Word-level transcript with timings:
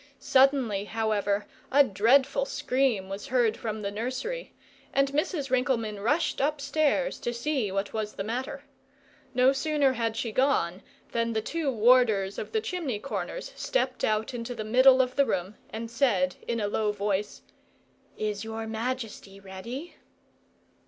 Suddenly, 0.17 0.85
however, 0.85 1.45
a 1.71 1.83
dreadful 1.83 2.45
scream 2.45 3.07
was 3.07 3.27
heard 3.27 3.55
from 3.55 3.83
the 3.83 3.91
nursery, 3.91 4.51
and 4.91 5.11
Mrs. 5.11 5.51
Rinkelmann 5.51 5.99
rushed 5.99 6.39
upstairs 6.39 7.19
to 7.19 7.31
see 7.31 7.71
what 7.71 7.93
was 7.93 8.13
the 8.13 8.23
matter. 8.23 8.63
No 9.35 9.53
sooner 9.53 9.93
had 9.93 10.17
she 10.17 10.31
gone 10.31 10.81
than 11.11 11.33
the 11.33 11.41
two 11.43 11.71
warders 11.71 12.39
of 12.39 12.51
the 12.51 12.61
chimney 12.61 12.97
corners 12.97 13.53
stepped 13.55 14.03
out 14.03 14.33
into 14.33 14.55
the 14.55 14.63
middle 14.63 15.03
of 15.03 15.15
the 15.15 15.25
room, 15.27 15.55
and 15.69 15.91
said, 15.91 16.35
in 16.47 16.59
a 16.59 16.67
low 16.67 16.91
voice, 16.91 17.43
"Is 18.17 18.43
your 18.43 18.65
majesty 18.65 19.39
ready?" 19.39 19.97